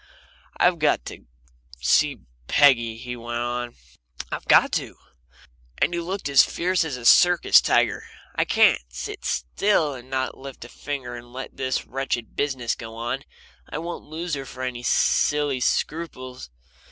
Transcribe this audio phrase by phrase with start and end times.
[0.57, 1.27] "I've got to
[1.79, 3.75] see Peggy," he went on.
[4.31, 4.97] "I've got to!"
[5.77, 8.07] And he looked as fierce as a circus tiger.
[8.33, 12.95] "I can't sit still and not lift a finger and let this wretched business go
[12.95, 13.21] on.
[13.69, 16.49] I won't lose her for any silly scruples."